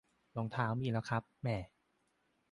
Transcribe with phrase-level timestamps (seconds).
[0.35, 1.57] รองเท้ามีแล้วครับ แหม่